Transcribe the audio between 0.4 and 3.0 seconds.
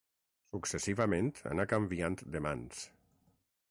Successivament anà canviant de mans.